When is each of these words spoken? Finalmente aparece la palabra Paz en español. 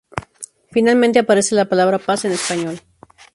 Finalmente 0.71 1.19
aparece 1.19 1.53
la 1.53 1.69
palabra 1.69 1.99
Paz 1.99 2.25
en 2.25 2.31
español. 2.31 2.81